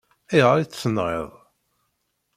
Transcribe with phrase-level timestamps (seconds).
[0.33, 1.29] Ayɣer i t-tenɣiḍ?